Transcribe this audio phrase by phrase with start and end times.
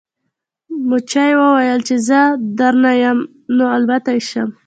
[0.89, 2.19] مچۍ وویل چې که زه
[2.57, 3.19] دروند یم
[3.55, 4.49] نو الوتلی شم.